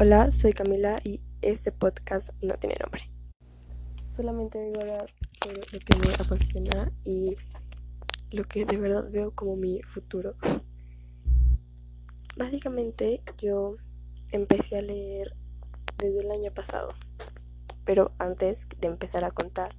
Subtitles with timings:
[0.00, 3.10] Hola, soy Camila y este podcast no tiene nombre.
[4.16, 7.36] Solamente vengo a hablar sobre lo que me apasiona y
[8.30, 10.34] lo que de verdad veo como mi futuro.
[12.38, 13.76] Básicamente yo
[14.30, 15.36] empecé a leer
[15.98, 16.88] desde el año pasado,
[17.84, 19.76] pero antes de empezar a contar,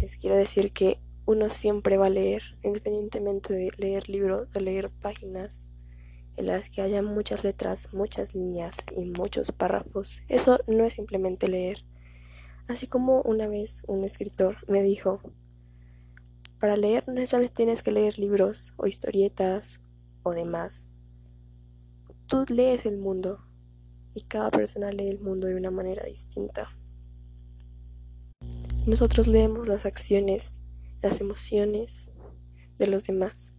[0.00, 4.90] les quiero decir que uno siempre va a leer, independientemente de leer libros o leer
[4.90, 5.69] páginas
[6.36, 10.22] en las que haya muchas letras, muchas líneas y muchos párrafos.
[10.28, 11.84] Eso no es simplemente leer.
[12.68, 15.20] Así como una vez un escritor me dijo,
[16.58, 19.80] para leer no necesariamente tienes que leer libros o historietas
[20.22, 20.90] o demás.
[22.26, 23.44] Tú lees el mundo
[24.14, 26.68] y cada persona lee el mundo de una manera distinta.
[28.86, 30.62] Nosotros leemos las acciones,
[31.02, 32.08] las emociones
[32.78, 33.52] de los demás.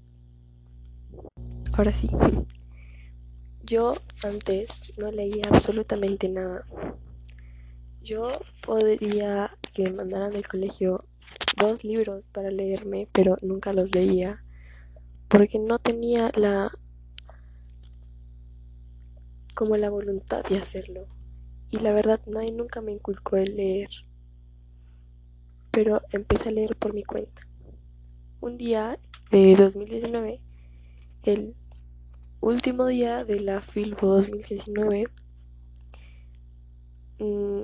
[1.74, 2.10] Ahora sí,
[3.64, 6.66] yo antes no leía absolutamente nada.
[8.02, 8.32] Yo
[8.66, 11.06] podría que me mandaran del colegio
[11.58, 14.44] dos libros para leerme, pero nunca los leía
[15.28, 16.72] porque no tenía la
[19.56, 21.08] como la voluntad de hacerlo.
[21.70, 23.90] Y la verdad nadie nunca me inculcó el leer.
[25.72, 27.48] Pero empecé a leer por mi cuenta.
[28.42, 30.42] Un día de 2019,
[31.24, 31.56] el
[32.42, 35.08] último día de la Filbo 2019
[37.20, 37.62] mm,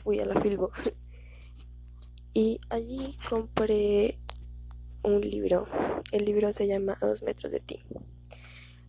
[0.00, 0.70] fui a la Filbo
[2.34, 4.18] y allí compré
[5.02, 5.66] un libro.
[6.12, 7.82] El libro se llama dos metros de ti.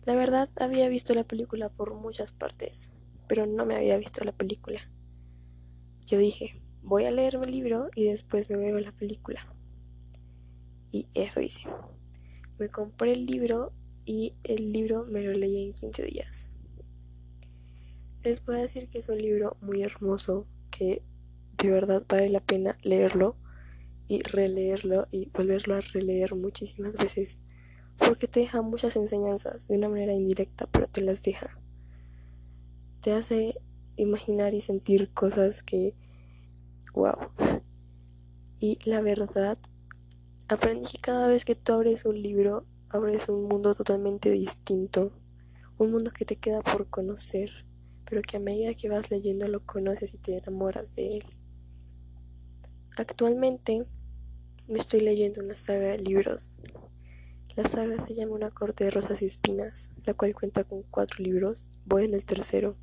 [0.04, 2.90] La verdad había visto la película por muchas partes,
[3.28, 4.80] pero no me había visto la película.
[6.04, 9.46] Yo dije, voy a leerme el libro y después me veo la película.
[10.90, 11.62] Y eso hice.
[12.58, 13.72] Me compré el libro
[14.04, 16.50] y el libro me lo leí en 15 días.
[18.22, 21.02] Les puedo decir que es un libro muy hermoso, que
[21.58, 23.36] de verdad vale la pena leerlo
[24.08, 27.40] y releerlo y volverlo a releer muchísimas veces,
[27.98, 31.58] porque te deja muchas enseñanzas de una manera indirecta, pero te las deja.
[33.00, 33.56] Te hace
[33.96, 35.94] imaginar y sentir cosas que,
[36.94, 37.16] wow.
[38.60, 39.58] Y la verdad,
[40.48, 45.12] aprendí que cada vez que tú abres un libro abres un mundo totalmente distinto,
[45.78, 47.64] un mundo que te queda por conocer,
[48.04, 51.24] pero que a medida que vas leyendo lo conoces y te enamoras de él.
[52.96, 53.86] Actualmente
[54.68, 56.54] me estoy leyendo una saga de libros.
[57.56, 61.24] La saga se llama Una corte de rosas y espinas, la cual cuenta con cuatro
[61.24, 61.72] libros.
[61.86, 62.76] Voy en el tercero.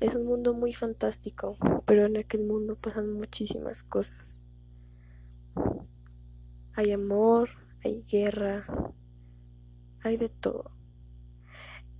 [0.00, 1.56] Es un mundo muy fantástico,
[1.86, 4.42] pero en aquel mundo pasan muchísimas cosas.
[6.74, 7.50] Hay amor,
[7.82, 8.66] hay guerra,
[10.02, 10.70] hay de todo.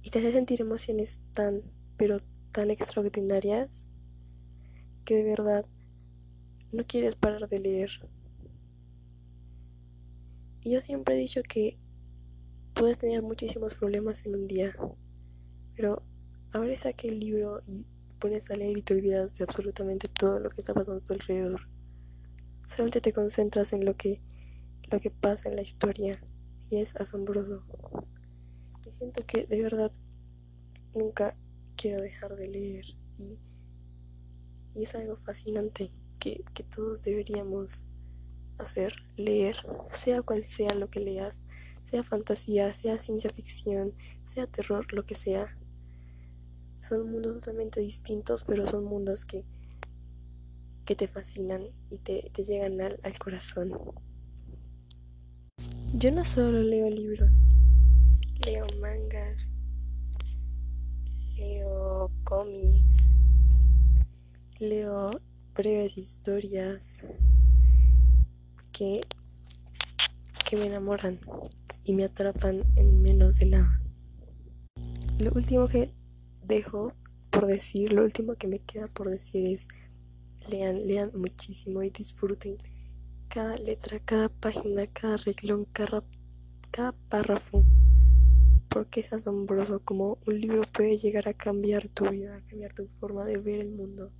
[0.02, 1.62] Y te hace sentir emociones tan,
[1.96, 2.20] pero
[2.52, 3.86] tan extraordinarias
[5.04, 5.66] que de verdad
[6.72, 7.90] no quieres parar de leer.
[10.62, 11.78] Y yo siempre he dicho que
[12.74, 14.74] puedes tener muchísimos problemas en un día,
[15.74, 16.02] pero
[16.52, 17.86] abres aquel libro y
[18.18, 21.14] pones a leer y te olvidas de absolutamente todo lo que está pasando a tu
[21.14, 21.62] alrededor.
[22.66, 24.20] Solamente te concentras en lo que
[24.90, 26.20] lo que pasa en la historia
[26.68, 27.62] y es asombroso.
[28.86, 29.92] Y siento que de verdad
[30.94, 31.36] nunca
[31.76, 32.84] quiero dejar de leer
[33.18, 33.38] y,
[34.74, 37.84] es algo fascinante que, que todos deberíamos
[38.58, 39.56] hacer, leer,
[39.92, 41.40] sea cual sea lo que leas,
[41.84, 43.94] sea fantasía, sea ciencia ficción,
[44.26, 45.56] sea terror, lo que sea.
[46.78, 49.44] Son mundos totalmente distintos, pero son mundos que,
[50.84, 53.72] que te fascinan y te, te llegan al, al corazón.
[56.00, 57.28] Yo no solo leo libros,
[58.46, 59.52] leo mangas,
[61.36, 63.14] leo cómics,
[64.58, 65.20] leo
[65.54, 67.02] breves historias
[68.72, 69.02] que,
[70.48, 71.20] que me enamoran
[71.84, 73.82] y me atrapan en menos de nada.
[75.18, 75.92] Lo último que
[76.46, 76.94] dejo
[77.28, 79.68] por decir, lo último que me queda por decir es
[80.48, 82.56] lean, lean muchísimo y disfruten
[83.30, 86.02] cada letra, cada página, cada reglón, cada,
[87.08, 87.64] párrafo.
[88.68, 92.88] Porque es asombroso como un libro puede llegar a cambiar tu vida, a cambiar tu
[92.98, 94.10] forma de ver el mundo.